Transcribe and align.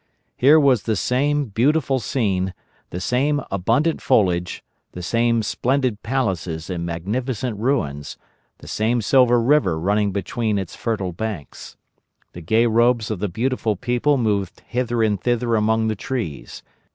Here 0.35 0.59
was 0.59 0.81
the 0.81 0.95
same 0.95 1.45
beautiful 1.49 1.99
scene, 1.99 2.55
the 2.89 2.99
same 2.99 3.39
abundant 3.51 4.01
foliage, 4.01 4.63
the 4.93 5.03
same 5.03 5.43
splendid 5.43 6.01
palaces 6.01 6.71
and 6.71 6.83
magnificent 6.83 7.59
ruins, 7.59 8.17
the 8.57 8.67
same 8.67 9.03
silver 9.03 9.39
river 9.39 9.79
running 9.79 10.11
between 10.11 10.57
its 10.57 10.75
fertile 10.75 11.11
banks. 11.13 11.77
The 12.33 12.41
gay 12.41 12.65
robes 12.65 13.11
of 13.11 13.19
the 13.19 13.29
beautiful 13.29 13.75
people 13.75 14.17
moved 14.17 14.63
hither 14.65 15.03
and 15.03 15.21
thither 15.21 15.53
among 15.53 15.87
the 15.87 15.95
trees. 15.95 16.63